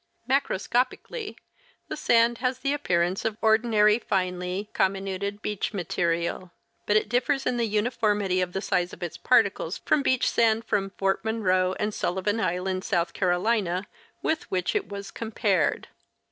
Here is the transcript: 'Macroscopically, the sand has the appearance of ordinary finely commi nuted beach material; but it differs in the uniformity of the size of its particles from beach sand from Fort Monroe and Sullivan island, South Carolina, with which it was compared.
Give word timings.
'Macroscopically, 0.27 1.35
the 1.87 1.95
sand 1.95 2.39
has 2.39 2.57
the 2.57 2.73
appearance 2.73 3.23
of 3.23 3.37
ordinary 3.39 3.99
finely 3.99 4.67
commi 4.73 4.99
nuted 4.99 5.43
beach 5.43 5.75
material; 5.75 6.49
but 6.87 6.95
it 6.97 7.07
differs 7.07 7.45
in 7.45 7.57
the 7.57 7.67
uniformity 7.67 8.41
of 8.41 8.53
the 8.53 8.63
size 8.63 8.93
of 8.93 9.03
its 9.03 9.15
particles 9.15 9.77
from 9.85 10.01
beach 10.01 10.27
sand 10.27 10.65
from 10.65 10.89
Fort 10.89 11.23
Monroe 11.23 11.75
and 11.79 11.93
Sullivan 11.93 12.39
island, 12.39 12.83
South 12.83 13.13
Carolina, 13.13 13.85
with 14.23 14.49
which 14.49 14.73
it 14.73 14.89
was 14.89 15.11
compared. 15.11 15.87